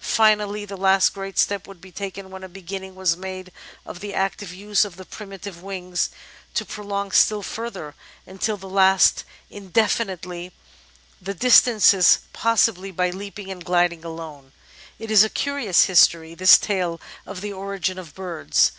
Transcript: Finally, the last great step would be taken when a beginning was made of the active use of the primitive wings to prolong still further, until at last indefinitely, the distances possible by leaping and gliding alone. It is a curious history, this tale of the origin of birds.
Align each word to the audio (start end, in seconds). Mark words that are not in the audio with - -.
Finally, 0.00 0.64
the 0.64 0.78
last 0.78 1.12
great 1.12 1.38
step 1.38 1.66
would 1.68 1.78
be 1.78 1.92
taken 1.92 2.30
when 2.30 2.42
a 2.42 2.48
beginning 2.48 2.94
was 2.94 3.18
made 3.18 3.52
of 3.84 4.00
the 4.00 4.14
active 4.14 4.50
use 4.50 4.82
of 4.82 4.96
the 4.96 5.04
primitive 5.04 5.62
wings 5.62 6.08
to 6.54 6.64
prolong 6.64 7.10
still 7.12 7.42
further, 7.42 7.94
until 8.24 8.56
at 8.56 8.62
last 8.62 9.24
indefinitely, 9.50 10.52
the 11.20 11.34
distances 11.34 12.20
possible 12.32 12.92
by 12.92 13.10
leaping 13.10 13.50
and 13.50 13.62
gliding 13.66 14.02
alone. 14.06 14.52
It 14.98 15.10
is 15.10 15.22
a 15.22 15.28
curious 15.28 15.84
history, 15.84 16.34
this 16.34 16.56
tale 16.56 16.98
of 17.26 17.42
the 17.42 17.52
origin 17.52 17.98
of 17.98 18.14
birds. 18.14 18.72